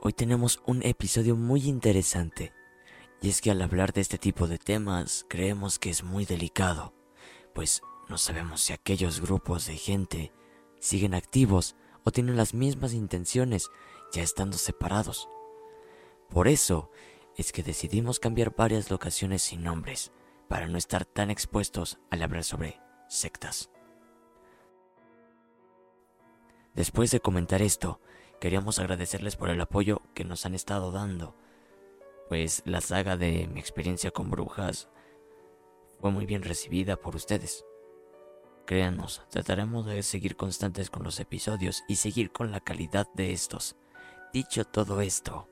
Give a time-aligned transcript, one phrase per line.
[0.00, 2.52] hoy tenemos un episodio muy interesante.
[3.20, 6.94] Y es que al hablar de este tipo de temas creemos que es muy delicado,
[7.52, 10.32] pues no sabemos si aquellos grupos de gente
[10.78, 13.70] siguen activos o tienen las mismas intenciones
[14.12, 15.28] ya estando separados.
[16.30, 16.90] Por eso
[17.36, 20.12] es que decidimos cambiar varias locaciones sin nombres
[20.48, 23.70] para no estar tan expuestos al hablar sobre sectas.
[26.74, 28.00] Después de comentar esto,
[28.40, 31.34] queríamos agradecerles por el apoyo que nos han estado dando,
[32.28, 34.88] pues la saga de mi experiencia con brujas
[36.00, 37.64] fue muy bien recibida por ustedes.
[38.66, 43.76] Créanos, trataremos de seguir constantes con los episodios y seguir con la calidad de estos.
[44.32, 45.48] Dicho todo esto,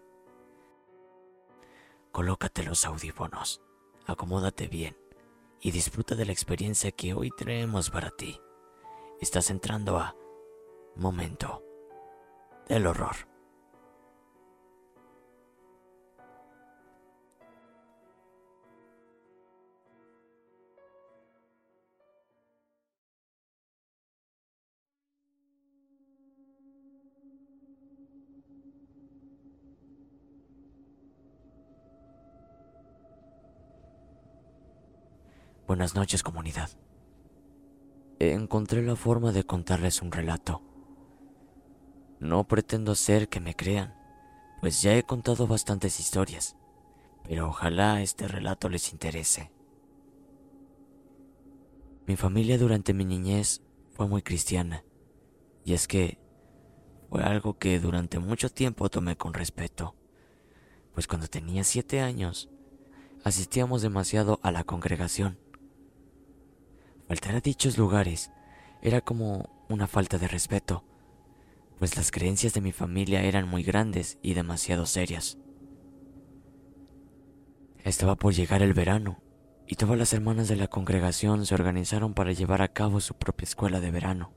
[2.12, 3.62] colócate los audífonos,
[4.04, 4.96] acomódate bien
[5.60, 8.38] y disfruta de la experiencia que hoy traemos para ti.
[9.20, 10.14] Estás entrando a
[10.94, 11.65] Momento
[12.68, 13.16] del Horror.
[35.66, 36.70] Buenas noches comunidad.
[38.18, 40.75] Encontré la forma de contarles un relato.
[42.20, 43.94] No pretendo ser que me crean,
[44.60, 46.56] pues ya he contado bastantes historias,
[47.24, 49.50] pero ojalá este relato les interese.
[52.06, 53.62] Mi familia durante mi niñez
[53.92, 54.84] fue muy cristiana,
[55.64, 56.18] y es que
[57.10, 59.94] fue algo que durante mucho tiempo tomé con respeto,
[60.94, 62.48] pues cuando tenía siete años
[63.24, 65.38] asistíamos demasiado a la congregación
[67.08, 68.32] Faltar a dichos lugares
[68.82, 70.82] era como una falta de respeto,
[71.78, 75.38] pues las creencias de mi familia eran muy grandes y demasiado serias.
[77.84, 79.20] Estaba por llegar el verano
[79.66, 83.44] y todas las hermanas de la congregación se organizaron para llevar a cabo su propia
[83.44, 84.32] escuela de verano.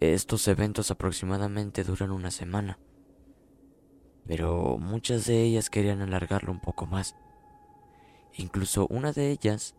[0.00, 2.78] Estos eventos aproximadamente duran una semana,
[4.26, 7.16] pero muchas de ellas querían alargarlo un poco más.
[8.34, 9.74] Incluso una de ellas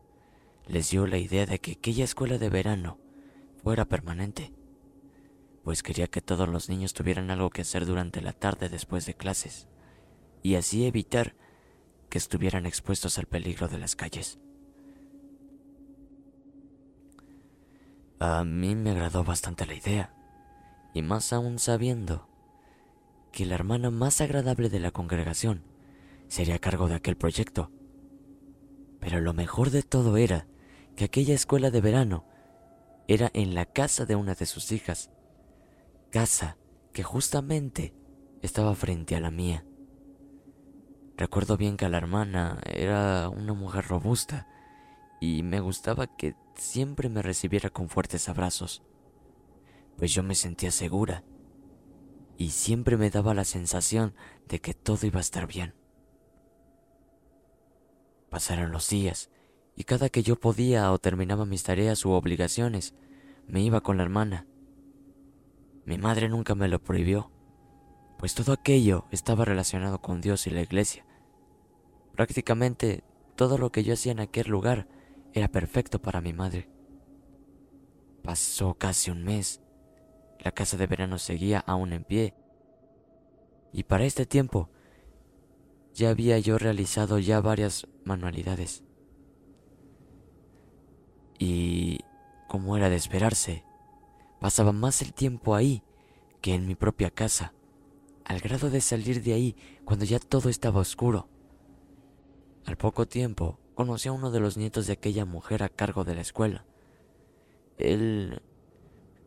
[0.67, 2.97] les dio la idea de que aquella escuela de verano
[3.63, 4.53] fuera permanente,
[5.69, 9.13] pues quería que todos los niños tuvieran algo que hacer durante la tarde después de
[9.13, 9.67] clases,
[10.41, 11.35] y así evitar
[12.09, 14.39] que estuvieran expuestos al peligro de las calles.
[18.19, 20.11] A mí me agradó bastante la idea,
[20.95, 22.27] y más aún sabiendo
[23.31, 25.61] que la hermana más agradable de la congregación
[26.29, 27.69] sería cargo de aquel proyecto.
[28.99, 30.47] Pero lo mejor de todo era
[30.95, 32.25] que aquella escuela de verano
[33.07, 35.11] era en la casa de una de sus hijas,
[36.09, 36.57] casa
[36.93, 37.93] que justamente
[38.41, 39.65] estaba frente a la mía.
[41.17, 44.47] Recuerdo bien que la hermana era una mujer robusta
[45.19, 48.83] y me gustaba que siempre me recibiera con fuertes abrazos.
[49.97, 51.25] pues yo me sentía segura
[52.37, 54.15] y siempre me daba la sensación
[54.47, 55.73] de que todo iba a estar bien.
[58.29, 59.29] Pasaron los días
[59.75, 62.95] y cada que yo podía o terminaba mis tareas u obligaciones,
[63.45, 64.47] me iba con la hermana.
[65.89, 67.31] Mi madre nunca me lo prohibió,
[68.19, 71.03] pues todo aquello estaba relacionado con Dios y la iglesia.
[72.13, 73.03] Prácticamente
[73.35, 74.87] todo lo que yo hacía en aquel lugar
[75.33, 76.69] era perfecto para mi madre.
[78.21, 79.63] Pasó casi un mes.
[80.37, 82.35] La casa de verano seguía aún en pie.
[83.73, 84.69] Y para este tiempo
[85.95, 88.83] ya había yo realizado ya varias manualidades.
[91.39, 92.01] Y,
[92.47, 93.65] como era de esperarse,
[94.39, 95.83] pasaba más el tiempo ahí
[96.41, 97.53] que en mi propia casa,
[98.25, 99.55] al grado de salir de ahí
[99.85, 101.27] cuando ya todo estaba oscuro.
[102.65, 106.15] Al poco tiempo conocí a uno de los nietos de aquella mujer a cargo de
[106.15, 106.65] la escuela.
[107.77, 108.41] Él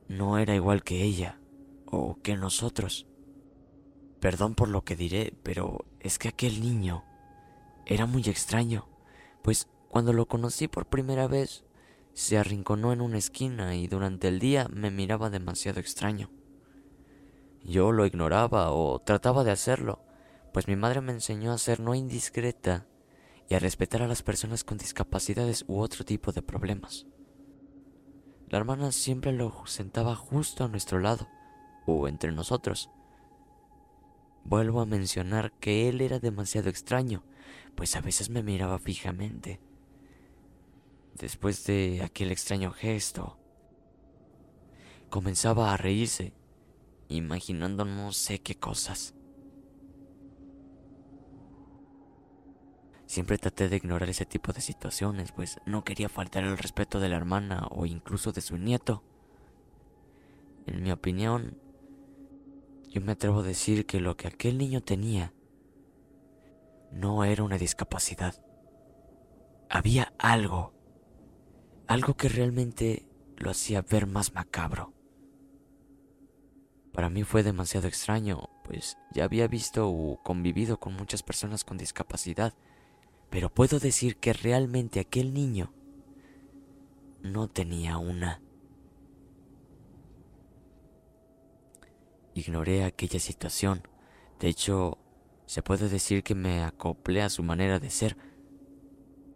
[0.08, 1.40] no era igual que ella
[1.86, 3.06] o que nosotros.
[4.20, 7.04] Perdón por lo que diré, pero es que aquel niño
[7.86, 8.88] era muy extraño,
[9.42, 11.64] pues cuando lo conocí por primera vez
[12.14, 16.30] se arrinconó en una esquina y durante el día me miraba demasiado extraño.
[17.64, 20.00] Yo lo ignoraba o trataba de hacerlo,
[20.52, 22.86] pues mi madre me enseñó a ser no indiscreta
[23.48, 27.06] y a respetar a las personas con discapacidades u otro tipo de problemas.
[28.48, 31.28] La hermana siempre lo sentaba justo a nuestro lado,
[31.86, 32.90] o entre nosotros.
[34.44, 37.24] Vuelvo a mencionar que él era demasiado extraño,
[37.74, 39.60] pues a veces me miraba fijamente.
[41.14, 43.38] Después de aquel extraño gesto,
[45.10, 46.32] comenzaba a reírse,
[47.08, 49.14] imaginando no sé qué cosas.
[53.06, 57.10] Siempre traté de ignorar ese tipo de situaciones, pues no quería faltar el respeto de
[57.10, 59.04] la hermana o incluso de su nieto.
[60.64, 61.58] En mi opinión,
[62.88, 65.34] yo me atrevo a decir que lo que aquel niño tenía
[66.90, 68.42] no era una discapacidad.
[69.68, 70.72] Había algo,
[71.92, 73.06] algo que realmente
[73.36, 74.92] lo hacía ver más macabro.
[76.92, 81.78] Para mí fue demasiado extraño, pues ya había visto o convivido con muchas personas con
[81.78, 82.54] discapacidad
[83.32, 85.72] pero puedo decir que realmente aquel niño
[87.22, 88.42] no tenía una.
[92.34, 93.88] Ignoré aquella situación.
[94.38, 94.98] De hecho,
[95.46, 98.18] se puede decir que me acoplé a su manera de ser.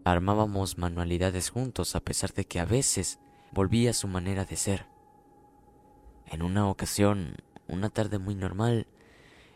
[0.07, 3.19] Armábamos manualidades juntos a pesar de que a veces
[3.51, 4.87] volvía a su manera de ser.
[6.27, 7.35] En una ocasión,
[7.67, 8.87] una tarde muy normal,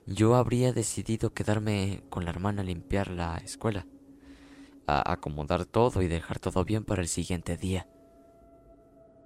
[0.06, 3.87] yo habría decidido quedarme con la hermana a limpiar la escuela
[4.99, 7.88] acomodar todo y dejar todo bien para el siguiente día.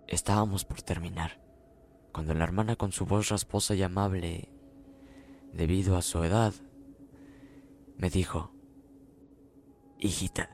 [0.07, 1.41] Estábamos por terminar,
[2.13, 4.51] cuando la hermana con su voz rasposa y amable,
[5.53, 6.53] debido a su edad,
[7.97, 8.51] me dijo,
[9.99, 10.54] Hijita,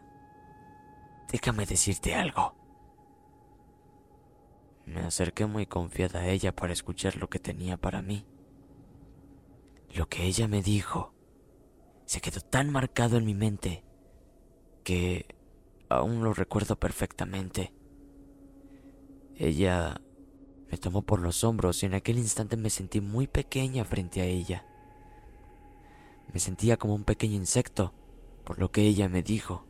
[1.31, 2.55] déjame decirte algo.
[4.87, 8.27] Me acerqué muy confiada a ella para escuchar lo que tenía para mí.
[9.95, 11.15] Lo que ella me dijo
[12.07, 13.85] se quedó tan marcado en mi mente
[14.83, 15.37] que
[15.89, 17.73] aún lo recuerdo perfectamente.
[19.37, 20.01] Ella
[20.71, 24.25] me tomó por los hombros y en aquel instante me sentí muy pequeña frente a
[24.25, 24.67] ella.
[26.33, 27.93] Me sentía como un pequeño insecto,
[28.45, 29.70] por lo que ella me dijo.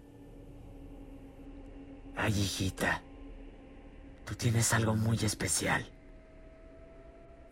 [2.23, 3.01] Ay, hijita,
[4.27, 5.91] tú tienes algo muy especial.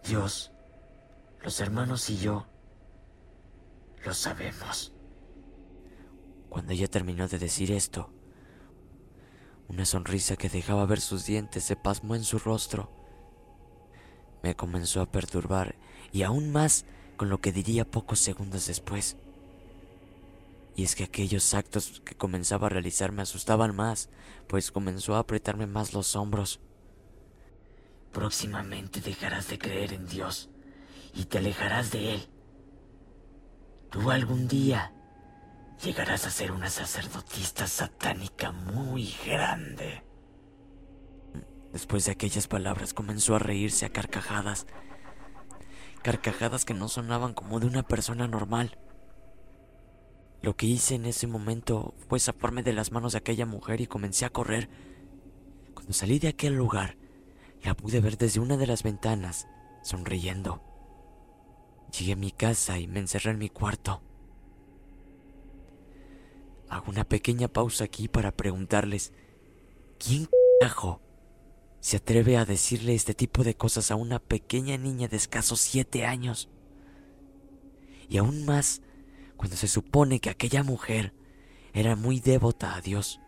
[0.07, 0.51] Dios,
[1.43, 2.47] los hermanos y yo
[4.05, 4.93] lo sabemos.
[6.51, 8.11] Cuando ella terminó de decir esto,
[9.69, 12.91] una sonrisa que dejaba ver sus dientes se pasmó en su rostro.
[14.43, 15.77] Me comenzó a perturbar
[16.13, 16.85] y aún más
[17.17, 19.17] con lo que diría pocos segundos después.
[20.78, 24.11] Y es que aquellos actos que comenzaba a realizar me asustaban más,
[24.47, 26.61] pues comenzó a apretarme más los hombros.
[28.12, 30.50] Próximamente dejarás de creer en Dios
[31.14, 32.28] y te alejarás de Él.
[33.90, 34.92] Tú algún día
[35.82, 40.04] llegarás a ser una sacerdotista satánica muy grande.
[41.73, 44.68] Después de aquellas palabras comenzó a reírse a carcajadas.
[46.04, 48.78] Carcajadas que no sonaban como de una persona normal.
[50.40, 53.87] Lo que hice en ese momento fue zafarme de las manos de aquella mujer y
[53.87, 54.68] comencé a correr.
[55.75, 56.97] Cuando salí de aquel lugar,
[57.62, 59.49] la pude ver desde una de las ventanas,
[59.83, 60.62] sonriendo.
[61.97, 64.00] Llegué a mi casa y me encerré en mi cuarto.
[66.68, 69.12] Hago una pequeña pausa aquí para preguntarles,
[69.99, 70.28] ¿quién
[70.61, 71.00] carajo
[71.80, 76.04] se atreve a decirle este tipo de cosas a una pequeña niña de escasos siete
[76.04, 76.49] años?
[78.09, 78.83] Y aún más
[79.38, 81.14] cuando se supone que aquella mujer
[81.73, 83.21] era muy devota a Dios.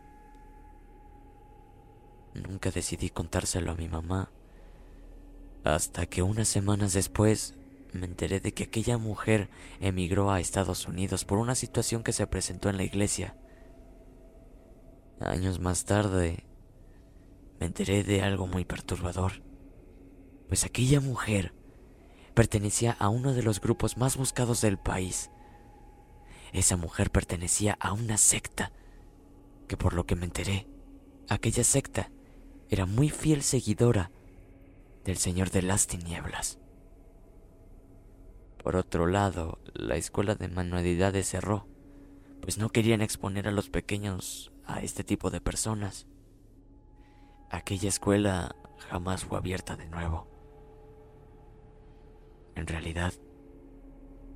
[2.35, 4.31] Nunca decidí contárselo a mi mamá,
[5.65, 7.55] hasta que unas semanas después
[7.93, 9.51] me enteré de que aquella mujer
[9.81, 13.37] emigró a Estados Unidos por una situación que se presentó en la iglesia.
[15.21, 16.45] Años más tarde,
[17.61, 19.43] me enteré de algo muy perturbador,
[20.49, 21.53] pues aquella mujer
[22.35, 25.31] pertenecía a uno de los grupos más buscados del país.
[26.53, 28.73] Esa mujer pertenecía a una secta,
[29.69, 30.67] que por lo que me enteré,
[31.29, 32.11] aquella secta
[32.69, 34.11] era muy fiel seguidora
[35.05, 36.59] del Señor de las Tinieblas.
[38.63, 41.67] Por otro lado, la escuela de manualidades cerró,
[42.41, 46.07] pues no querían exponer a los pequeños a este tipo de personas.
[47.51, 48.55] Aquella escuela
[48.89, 50.29] jamás fue abierta de nuevo.
[52.55, 53.13] En realidad,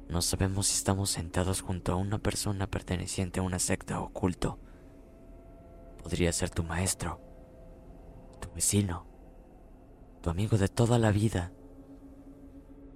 [0.08, 4.58] no sabemos si estamos sentados junto a una persona perteneciente a una secta o culto.
[6.02, 7.20] Podría ser tu maestro,
[8.40, 9.06] tu vecino,
[10.22, 11.52] tu amigo de toda la vida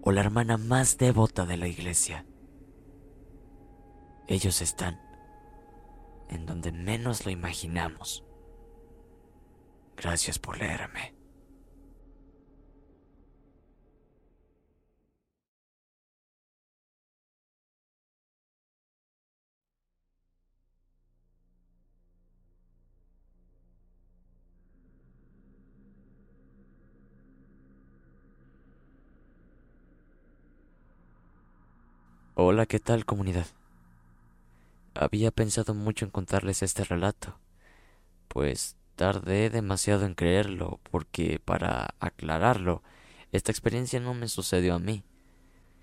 [0.03, 2.27] o la hermana más devota de la iglesia.
[4.27, 5.01] Ellos están
[6.29, 8.25] en donde menos lo imaginamos.
[9.97, 11.18] Gracias por leerme.
[32.41, 33.49] Hola, ¿qué tal comunidad?
[34.95, 37.37] Había pensado mucho en contarles este relato,
[38.29, 42.85] pues tardé demasiado en creerlo, porque para aclararlo,
[43.33, 45.03] esta experiencia no me sucedió a mí,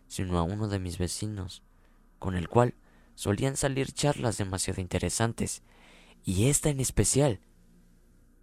[0.08, 1.62] sino a uno de mis vecinos,
[2.20, 2.74] con el cual
[3.16, 5.62] solían salir charlas demasiado interesantes,
[6.24, 7.42] y esta en especial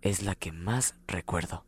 [0.03, 1.65] es la que más recuerdo.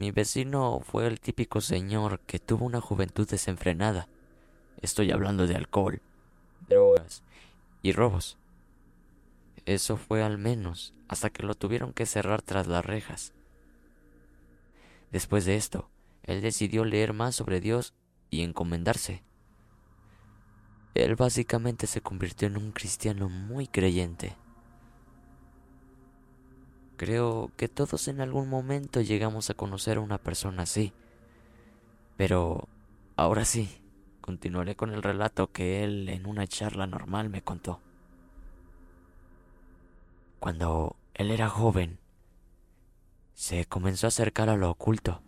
[0.00, 4.08] Mi vecino fue el típico señor que tuvo una juventud desenfrenada.
[4.80, 6.00] Estoy hablando de alcohol,
[6.70, 7.22] drogas
[7.82, 8.38] y robos.
[9.66, 13.34] Eso fue al menos hasta que lo tuvieron que cerrar tras las rejas.
[15.12, 15.90] Después de esto,
[16.22, 17.92] él decidió leer más sobre Dios
[18.30, 19.22] y encomendarse.
[20.94, 24.34] Él básicamente se convirtió en un cristiano muy creyente.
[27.00, 30.92] Creo que todos en algún momento llegamos a conocer a una persona así.
[32.18, 32.68] Pero
[33.16, 33.80] ahora sí,
[34.20, 37.80] continuaré con el relato que él en una charla normal me contó.
[40.40, 41.98] Cuando él era joven,
[43.32, 45.22] se comenzó a acercar a lo oculto,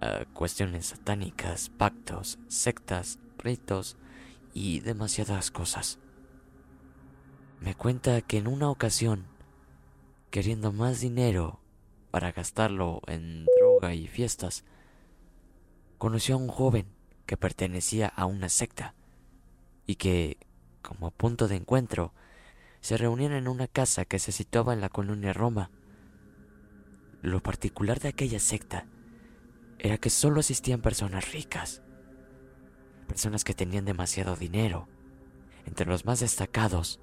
[0.00, 3.98] a cuestiones satánicas, pactos, sectas, ritos
[4.54, 5.98] y demasiadas cosas.
[7.60, 9.35] Me cuenta que en una ocasión,
[10.36, 11.60] queriendo más dinero
[12.10, 14.66] para gastarlo en droga y fiestas,
[15.96, 16.84] conoció a un joven
[17.24, 18.94] que pertenecía a una secta
[19.86, 20.36] y que,
[20.82, 22.12] como punto de encuentro,
[22.82, 25.70] se reunían en una casa que se situaba en la colonia Roma.
[27.22, 28.84] Lo particular de aquella secta
[29.78, 31.80] era que solo asistían personas ricas,
[33.08, 34.86] personas que tenían demasiado dinero,
[35.64, 37.00] entre los más destacados,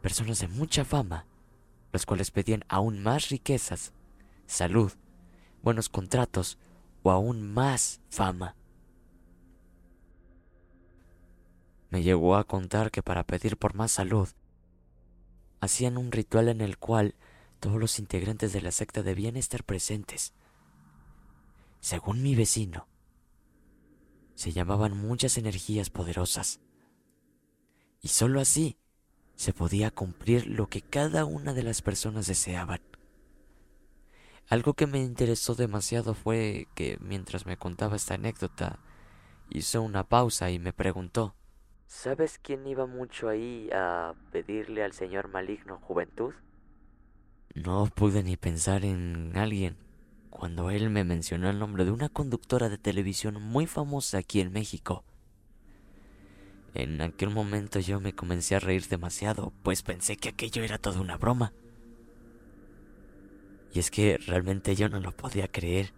[0.00, 1.26] personas de mucha fama,
[1.92, 3.92] los cuales pedían aún más riquezas,
[4.46, 4.92] salud,
[5.62, 6.58] buenos contratos
[7.02, 8.56] o aún más fama.
[11.90, 14.28] Me llegó a contar que para pedir por más salud,
[15.60, 17.14] hacían un ritual en el cual
[17.60, 20.32] todos los integrantes de la secta debían estar presentes.
[21.80, 22.88] Según mi vecino,
[24.34, 26.60] se llamaban muchas energías poderosas.
[28.00, 28.78] Y sólo así
[29.34, 32.80] se podía cumplir lo que cada una de las personas deseaban.
[34.48, 38.80] Algo que me interesó demasiado fue que mientras me contaba esta anécdota,
[39.50, 41.34] hizo una pausa y me preguntó,
[41.86, 46.32] ¿Sabes quién iba mucho ahí a pedirle al señor maligno juventud?
[47.54, 49.76] No pude ni pensar en alguien
[50.30, 54.50] cuando él me mencionó el nombre de una conductora de televisión muy famosa aquí en
[54.50, 55.04] México.
[56.74, 61.00] En aquel momento yo me comencé a reír demasiado, pues pensé que aquello era toda
[61.00, 61.52] una broma.
[63.72, 65.92] Y es que realmente yo no lo podía creer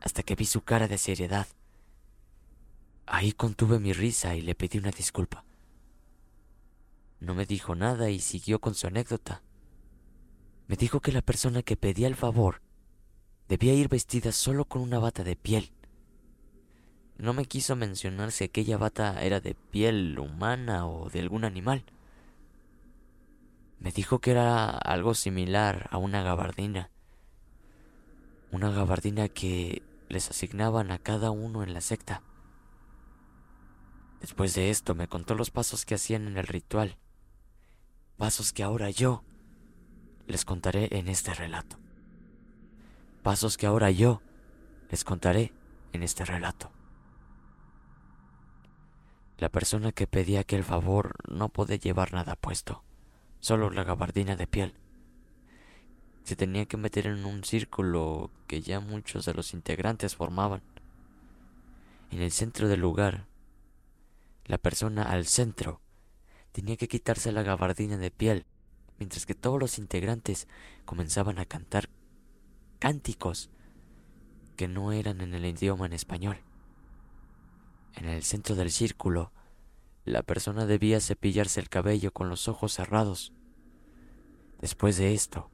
[0.00, 1.46] hasta que vi su cara de seriedad.
[3.06, 5.44] Ahí contuve mi risa y le pedí una disculpa.
[7.20, 9.42] No me dijo nada y siguió con su anécdota.
[10.66, 12.60] Me dijo que la persona que pedía el favor
[13.48, 15.72] debía ir vestida solo con una bata de piel.
[17.18, 21.84] No me quiso mencionar si aquella bata era de piel humana o de algún animal.
[23.80, 26.90] Me dijo que era algo similar a una gabardina.
[28.52, 32.22] Una gabardina que les asignaban a cada uno en la secta.
[34.20, 36.96] Después de esto me contó los pasos que hacían en el ritual.
[38.18, 39.22] Pasos que ahora yo
[40.26, 41.78] les contaré en este relato.
[43.22, 44.20] Pasos que ahora yo
[44.90, 45.52] les contaré
[45.92, 46.75] en este relato.
[49.38, 52.82] La persona que pedía aquel favor no podía llevar nada puesto,
[53.40, 54.74] solo la gabardina de piel.
[56.24, 60.62] Se tenía que meter en un círculo que ya muchos de los integrantes formaban.
[62.10, 63.26] En el centro del lugar,
[64.46, 65.80] la persona al centro
[66.52, 68.46] tenía que quitarse la gabardina de piel,
[68.98, 70.48] mientras que todos los integrantes
[70.86, 71.90] comenzaban a cantar
[72.78, 73.50] cánticos
[74.56, 76.38] que no eran en el idioma en español.
[77.96, 79.32] En el centro del círculo,
[80.04, 83.32] la persona debía cepillarse el cabello con los ojos cerrados.
[84.60, 85.50] Después de esto,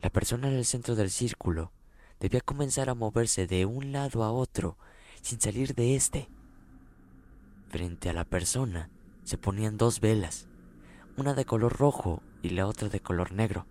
[0.00, 1.72] la persona en el centro del círculo
[2.20, 4.78] debía comenzar a moverse de un lado a otro
[5.20, 6.28] sin salir de éste.
[7.70, 8.88] Frente a la persona
[9.24, 10.46] se ponían dos velas,
[11.16, 13.66] una de color rojo y la otra de color negro.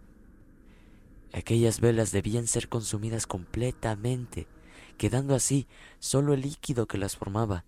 [1.32, 4.48] Aquellas velas debían ser consumidas completamente,
[4.98, 5.68] quedando así
[6.00, 7.66] solo el líquido que las formaba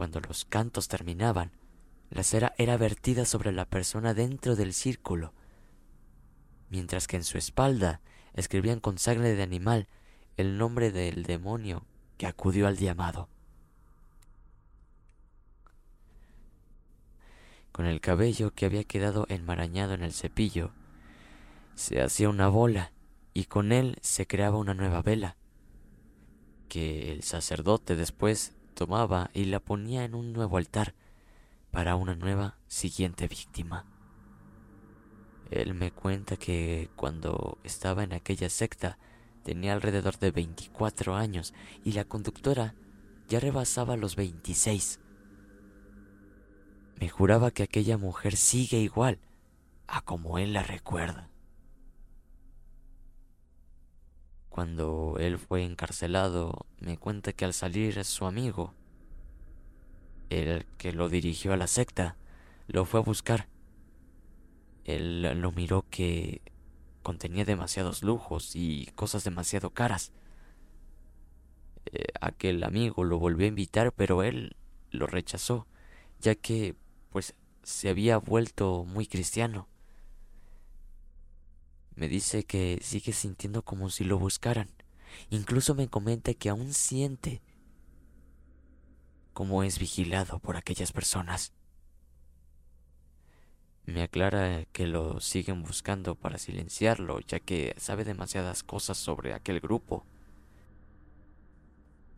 [0.00, 1.52] cuando los cantos terminaban,
[2.08, 5.34] la cera era vertida sobre la persona dentro del círculo,
[6.70, 8.00] mientras que en su espalda
[8.32, 9.88] escribían con sangre de animal
[10.38, 11.84] el nombre del demonio
[12.16, 13.28] que acudió al llamado.
[17.70, 20.72] Con el cabello que había quedado enmarañado en el cepillo,
[21.74, 22.90] se hacía una bola
[23.34, 25.36] y con él se creaba una nueva vela,
[26.70, 30.94] que el sacerdote después tomaba y la ponía en un nuevo altar
[31.70, 33.84] para una nueva siguiente víctima.
[35.50, 38.96] Él me cuenta que cuando estaba en aquella secta
[39.44, 41.52] tenía alrededor de 24 años
[41.84, 42.74] y la conductora
[43.28, 44.98] ya rebasaba los 26.
[46.98, 49.18] Me juraba que aquella mujer sigue igual
[49.88, 51.28] a como él la recuerda.
[54.50, 58.74] Cuando él fue encarcelado, me cuenta que al salir su amigo,
[60.30, 62.16] el que lo dirigió a la secta,
[62.68, 63.48] lo fue a buscar.
[64.84, 66.40] Él lo miró que
[67.02, 70.12] contenía demasiados lujos y cosas demasiado caras.
[71.86, 74.56] Eh, aquel amigo lo volvió a invitar, pero él
[74.90, 75.66] lo rechazó,
[76.20, 76.76] ya que
[77.10, 79.68] pues se había vuelto muy cristiano.
[81.94, 84.70] Me dice que sigue sintiendo como si lo buscaran.
[85.28, 87.42] Incluso me comenta que aún siente
[89.32, 91.52] como es vigilado por aquellas personas.
[93.86, 99.60] Me aclara que lo siguen buscando para silenciarlo, ya que sabe demasiadas cosas sobre aquel
[99.60, 100.04] grupo.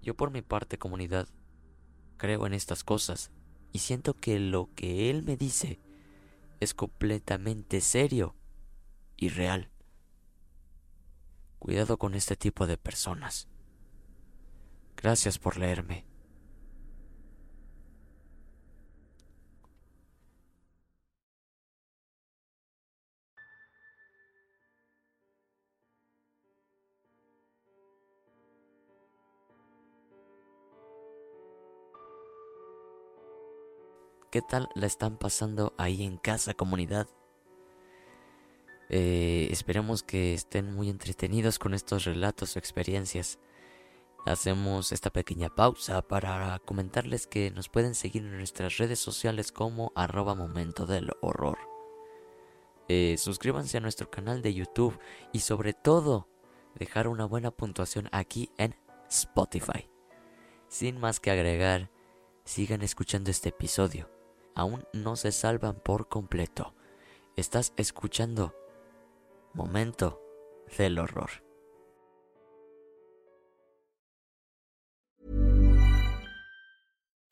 [0.03, 1.29] Yo por mi parte, comunidad,
[2.19, 3.31] creo en estas cosas
[3.73, 5.81] y siento que lo que él me dice
[6.61, 8.35] es completamente serio
[9.17, 9.71] y real.
[11.59, 13.49] Cuidado con este tipo de personas.
[14.97, 16.12] Gracias por leerme.
[34.33, 37.07] ¿Qué tal la están pasando ahí en casa, comunidad?
[38.89, 43.39] Eh, esperemos que estén muy entretenidos con estos relatos o experiencias.
[44.25, 49.93] Hacemos esta pequeña pausa para comentarles que nos pueden seguir en nuestras redes sociales como
[49.95, 51.59] arroba momento del horror.
[52.89, 54.99] Eh, suscríbanse a nuestro canal de YouTube
[55.35, 56.27] y sobre todo
[56.75, 58.77] dejar una buena puntuación aquí en
[59.11, 59.91] Spotify.
[60.69, 61.91] Sin más que agregar,
[62.47, 64.22] sigan escuchando este episodio.
[64.55, 66.75] Aún no se salvan por completo.
[67.37, 68.55] Estás escuchando
[69.55, 70.21] Momento
[70.79, 71.52] del horror.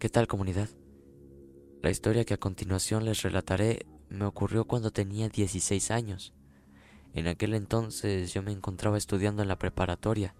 [0.00, 0.70] ¿Qué tal comunidad?
[1.82, 6.32] La historia que a continuación les relataré me ocurrió cuando tenía 16 años.
[7.12, 10.34] En aquel entonces yo me encontraba estudiando en la preparatoria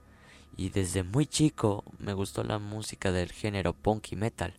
[0.56, 4.54] y desde muy chico me gustó la música del género punk y metal.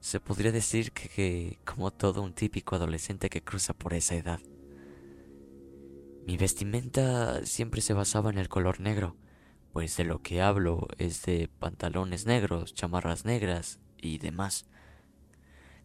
[0.00, 4.40] Se podría decir que, que como todo un típico adolescente que cruza por esa edad.
[6.26, 9.14] Mi vestimenta siempre se basaba en el color negro,
[9.72, 14.66] pues de lo que hablo es de pantalones negros, chamarras negras y demás.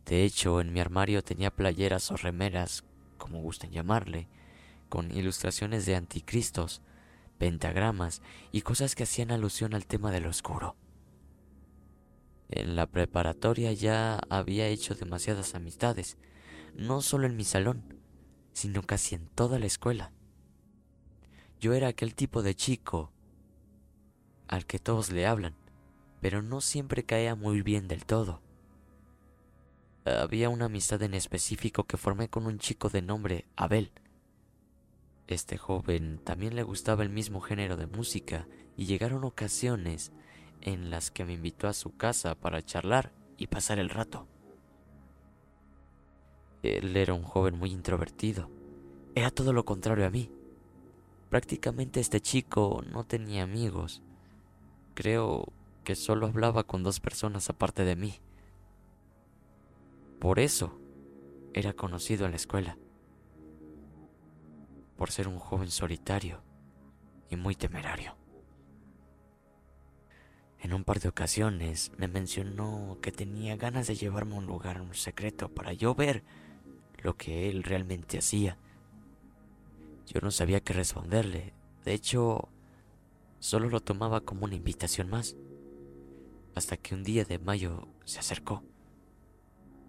[0.05, 2.83] De hecho, en mi armario tenía playeras o remeras,
[3.17, 4.27] como gusten llamarle,
[4.89, 6.81] con ilustraciones de anticristos,
[7.37, 10.75] pentagramas y cosas que hacían alusión al tema del oscuro.
[12.49, 16.17] En la preparatoria ya había hecho demasiadas amistades,
[16.75, 17.99] no solo en mi salón,
[18.53, 20.11] sino casi en toda la escuela.
[21.59, 23.11] Yo era aquel tipo de chico
[24.47, 25.55] al que todos le hablan,
[26.21, 28.41] pero no siempre caía muy bien del todo.
[30.05, 33.91] Había una amistad en específico que formé con un chico de nombre Abel.
[35.27, 40.11] Este joven también le gustaba el mismo género de música y llegaron ocasiones
[40.61, 44.27] en las que me invitó a su casa para charlar y pasar el rato.
[46.63, 48.49] Él era un joven muy introvertido.
[49.15, 50.31] Era todo lo contrario a mí.
[51.29, 54.01] Prácticamente este chico no tenía amigos.
[54.95, 55.53] Creo
[55.89, 58.19] que solo hablaba con dos personas aparte de mí.
[60.19, 60.79] Por eso
[61.51, 62.77] era conocido en la escuela,
[64.97, 66.43] por ser un joven solitario
[67.31, 68.15] y muy temerario.
[70.59, 74.81] En un par de ocasiones me mencionó que tenía ganas de llevarme a un lugar
[74.81, 76.23] un secreto para yo ver
[77.01, 78.59] lo que él realmente hacía.
[80.05, 81.51] Yo no sabía qué responderle.
[81.83, 82.47] De hecho,
[83.39, 85.35] solo lo tomaba como una invitación más.
[86.59, 88.65] Hasta que un día de mayo se acercó.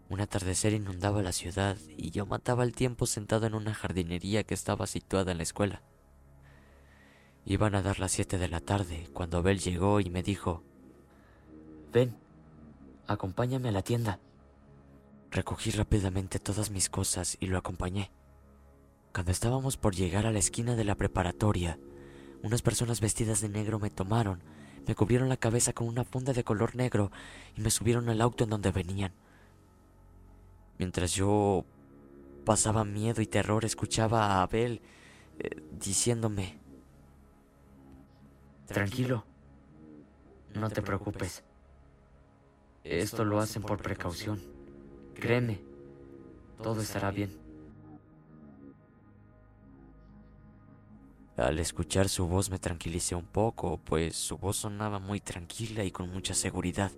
[0.09, 4.55] Un atardecer inundaba la ciudad y yo mataba el tiempo sentado en una jardinería que
[4.55, 5.83] estaba situada en la escuela.
[7.45, 10.63] Iban a dar las siete de la tarde cuando Abel llegó y me dijo,
[11.93, 12.17] Ven,
[13.09, 14.21] acompáñame a la tienda.
[15.33, 18.13] Recogí rápidamente todas mis cosas y lo acompañé.
[19.13, 21.81] Cuando estábamos por llegar a la esquina de la preparatoria,
[22.45, 24.45] unas personas vestidas de negro me tomaron,
[24.87, 27.11] me cubrieron la cabeza con una funda de color negro
[27.57, 29.13] y me subieron al auto en donde venían.
[30.79, 31.65] Mientras yo
[32.45, 34.81] pasaba miedo y terror, escuchaba a Abel
[35.39, 36.59] eh, diciéndome,
[38.67, 39.25] Tranquilo,
[40.55, 41.43] no te preocupes.
[42.85, 44.41] Esto lo hacen por precaución.
[45.15, 45.61] Créeme,
[46.63, 47.50] todo estará bien.
[51.41, 55.91] Al escuchar su voz me tranquilicé un poco, pues su voz sonaba muy tranquila y
[55.91, 56.93] con mucha seguridad.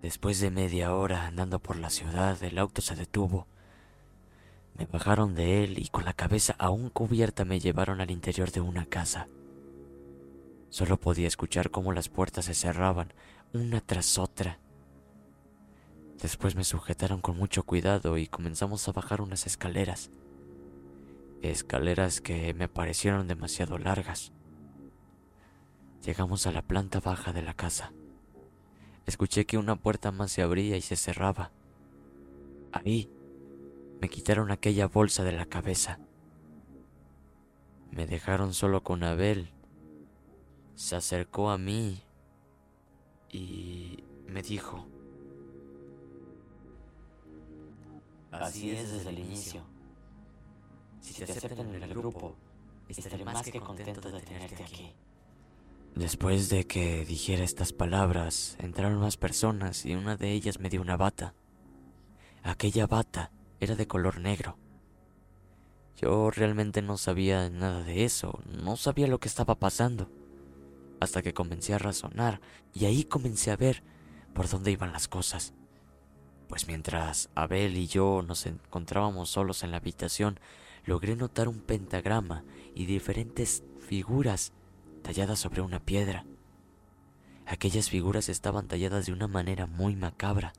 [0.00, 3.48] Después de media hora andando por la ciudad, el auto se detuvo.
[4.76, 8.60] Me bajaron de él y con la cabeza aún cubierta me llevaron al interior de
[8.60, 9.26] una casa.
[10.70, 13.12] Solo podía escuchar cómo las puertas se cerraban
[13.52, 14.60] una tras otra.
[16.20, 20.10] Después me sujetaron con mucho cuidado y comenzamos a bajar unas escaleras.
[21.42, 24.32] Escaleras que me parecieron demasiado largas.
[26.04, 27.92] Llegamos a la planta baja de la casa.
[29.06, 31.52] Escuché que una puerta más se abría y se cerraba.
[32.72, 33.08] Ahí
[34.00, 36.00] me quitaron aquella bolsa de la cabeza.
[37.92, 39.52] Me dejaron solo con Abel.
[40.74, 42.02] Se acercó a mí
[43.30, 44.86] y me dijo,
[48.30, 49.62] Así es desde el inicio.
[51.00, 52.36] Si te aceptan en el grupo,
[52.88, 54.94] estaré más que contento de tenerte aquí.
[55.94, 60.80] Después de que dijera estas palabras, entraron más personas y una de ellas me dio
[60.80, 61.34] una bata.
[62.42, 64.56] Aquella bata era de color negro,
[65.96, 70.08] Yo realmente no sabía nada de eso, no sabía lo que estaba pasando,
[71.00, 72.40] hasta que comencé a razonar
[72.72, 73.82] y ahí comencé a ver
[74.32, 75.54] por dónde iban las cosas.
[76.48, 80.40] Pues mientras Abel y yo nos encontrábamos solos en la habitación,
[80.84, 84.52] logré notar un pentagrama y diferentes figuras
[85.02, 86.24] talladas sobre una piedra.
[87.46, 90.52] Aquellas figuras estaban talladas de una manera muy macabra,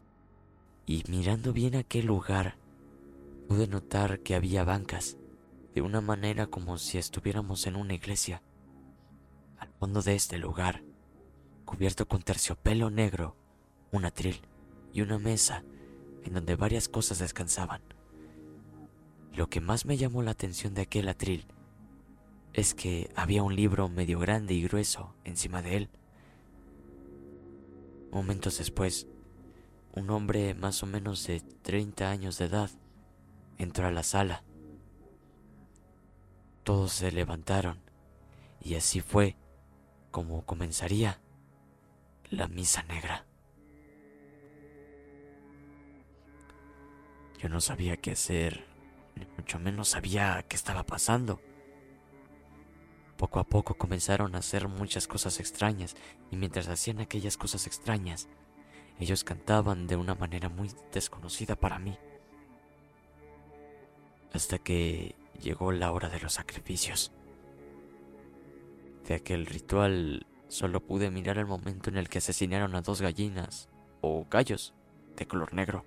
[0.85, 2.55] y mirando bien aquel lugar,
[3.47, 5.17] pude notar que había bancas,
[5.73, 8.41] de una manera como si estuviéramos en una iglesia.
[9.57, 10.83] Al fondo de este lugar,
[11.65, 13.35] cubierto con terciopelo negro,
[13.91, 14.41] un atril
[14.93, 15.63] y una mesa
[16.29, 17.81] en donde varias cosas descansaban.
[19.33, 21.47] Lo que más me llamó la atención de aquel atril
[22.53, 25.89] es que había un libro medio grande y grueso encima de él.
[28.11, 29.07] Momentos después,
[29.95, 32.69] un hombre más o menos de 30 años de edad
[33.57, 34.43] entró a la sala.
[36.63, 37.79] Todos se levantaron
[38.61, 39.35] y así fue
[40.11, 41.21] como comenzaría
[42.29, 43.28] la misa negra.
[47.39, 48.65] Yo no sabía qué hacer,
[49.15, 51.39] ni mucho menos sabía qué estaba pasando.
[53.17, 55.95] Poco a poco comenzaron a hacer muchas cosas extrañas
[56.31, 58.27] y mientras hacían aquellas cosas extrañas,
[58.99, 61.97] ellos cantaban de una manera muy desconocida para mí.
[64.33, 67.13] Hasta que llegó la hora de los sacrificios.
[69.07, 73.69] De aquel ritual solo pude mirar el momento en el que asesinaron a dos gallinas
[74.01, 74.73] o gallos
[75.15, 75.85] de color negro.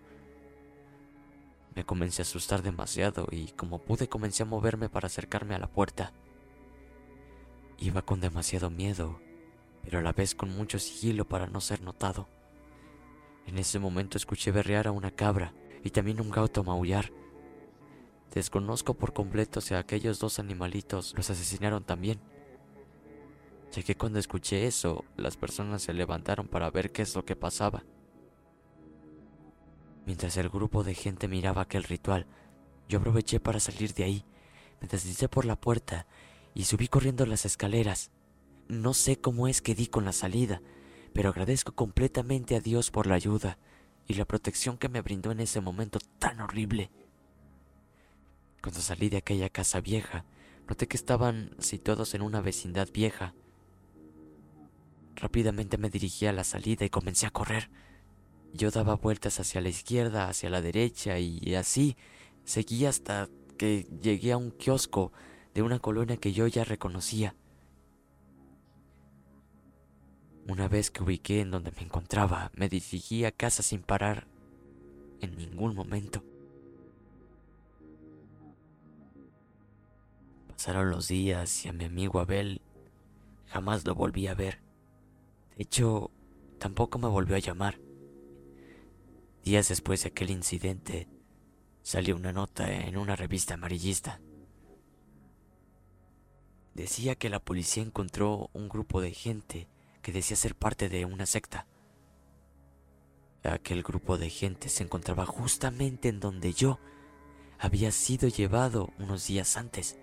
[1.75, 5.69] Me comencé a asustar demasiado y como pude comencé a moverme para acercarme a la
[5.69, 6.13] puerta.
[7.79, 9.21] Iba con demasiado miedo,
[9.83, 12.29] pero a la vez con mucho sigilo para no ser notado.
[13.47, 17.11] En ese momento escuché berrear a una cabra y también un gato maullar.
[18.35, 22.21] Desconozco por completo si aquellos dos animalitos los asesinaron también.
[23.73, 27.37] Ya que cuando escuché eso, las personas se levantaron para ver qué es lo que
[27.37, 27.83] pasaba.
[30.07, 32.27] Mientras el grupo de gente miraba aquel ritual,
[32.89, 34.25] yo aproveché para salir de ahí.
[34.81, 36.07] Me deslizé por la puerta
[36.55, 38.11] y subí corriendo las escaleras.
[38.69, 40.61] No sé cómo es que di con la salida,
[41.13, 43.59] pero agradezco completamente a Dios por la ayuda
[44.09, 46.91] y la protección que me brindó en ese momento tan horrible.
[48.63, 50.25] Cuando salí de aquella casa vieja,
[50.69, 53.35] noté que estaban situados en una vecindad vieja.
[55.17, 57.71] Rápidamente me dirigí a la salida y comencé a correr.
[58.53, 61.97] Yo daba vueltas hacia la izquierda, hacia la derecha y así
[62.45, 65.13] seguí hasta que llegué a un kiosco
[65.55, 67.35] de una colonia que yo ya reconocía.
[70.49, 74.27] Una vez que ubiqué en donde me encontraba, me dirigí a casa sin parar
[75.21, 76.25] en ningún momento.
[80.49, 82.61] Pasaron los días y a mi amigo Abel
[83.47, 84.61] jamás lo volví a ver.
[85.57, 86.11] De hecho,
[86.59, 87.79] tampoco me volvió a llamar.
[89.45, 91.09] Días después de aquel incidente,
[91.83, 94.21] salió una nota en una revista amarillista
[96.75, 99.69] decía que la policía encontró un grupo de gente
[100.01, 101.67] que decía ser parte de una secta.
[103.45, 106.79] Aquel grupo de gente se encontraba justamente en donde yo
[107.59, 109.99] había sido llevado unos días antes.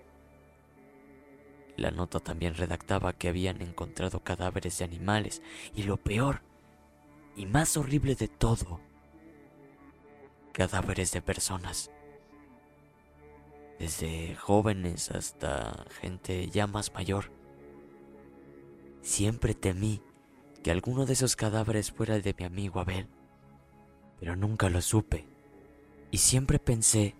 [1.77, 5.41] La nota también redactaba que habían encontrado cadáveres de animales
[5.73, 6.41] y lo peor
[7.37, 8.81] y más horrible de todo,
[10.53, 11.91] cadáveres de personas
[13.79, 17.31] desde jóvenes hasta gente ya más mayor.
[19.01, 20.01] Siempre temí
[20.61, 23.07] que alguno de esos cadáveres fuera de mi amigo Abel,
[24.19, 25.25] pero nunca lo supe,
[26.11, 27.15] y siempre pensé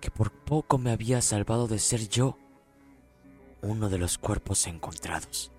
[0.00, 2.36] que por poco me había salvado de ser yo
[3.62, 5.50] uno de los cuerpos encontrados.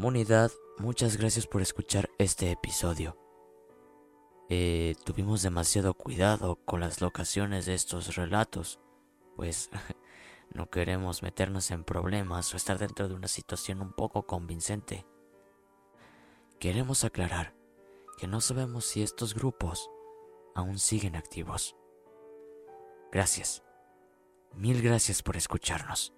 [0.00, 3.18] Comunidad, muchas gracias por escuchar este episodio.
[4.48, 8.80] Eh, tuvimos demasiado cuidado con las locaciones de estos relatos,
[9.36, 9.68] pues
[10.54, 15.04] no queremos meternos en problemas o estar dentro de una situación un poco convincente.
[16.58, 17.54] Queremos aclarar
[18.16, 19.90] que no sabemos si estos grupos
[20.54, 21.76] aún siguen activos.
[23.12, 23.62] Gracias.
[24.54, 26.14] Mil gracias por escucharnos.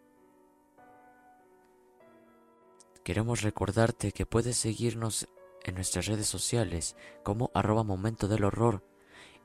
[3.05, 5.29] Queremos recordarte que puedes seguirnos
[5.65, 8.85] en nuestras redes sociales como arroba momento del horror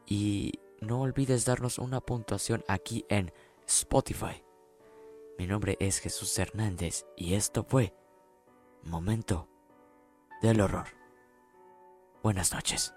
[0.06, 3.32] y no olvides darnos una puntuación aquí en
[3.68, 4.44] Spotify.
[5.38, 7.94] Mi nombre es Jesús Hernández y esto fue
[8.84, 9.48] Momento
[10.42, 10.88] del Horror.
[12.24, 12.97] Buenas noches.